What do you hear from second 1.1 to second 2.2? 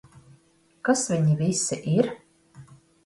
viņi visi ir?